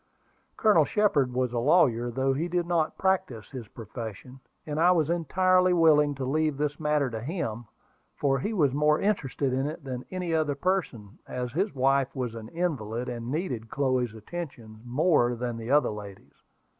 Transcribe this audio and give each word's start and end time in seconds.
Colonel 0.57 0.83
Shepard 0.83 1.31
was 1.31 1.53
a 1.53 1.59
lawyer, 1.59 2.09
though 2.09 2.33
he 2.33 2.47
did 2.47 2.65
not 2.65 2.97
practise 2.97 3.51
his 3.51 3.67
profession, 3.67 4.39
and 4.65 4.79
I 4.79 4.89
was 4.91 5.11
entirely 5.11 5.73
willing 5.73 6.15
to 6.15 6.25
leave 6.25 6.57
this 6.57 6.79
matter 6.79 7.11
to 7.11 7.21
him, 7.21 7.65
for 8.15 8.39
he 8.39 8.51
was 8.51 8.73
more 8.73 8.99
interested 8.99 9.53
in 9.53 9.67
it 9.67 9.83
than 9.83 10.03
any 10.09 10.33
other 10.33 10.55
person, 10.55 11.19
as 11.27 11.51
his 11.51 11.75
wife 11.75 12.15
was 12.15 12.33
an 12.33 12.49
invalid, 12.49 13.09
and 13.09 13.29
needed 13.29 13.69
Chloe's 13.69 14.15
attentions 14.15 14.79
more 14.83 15.35
than 15.35 15.55
the 15.57 15.69
other 15.69 15.91
ladies. 15.91 16.33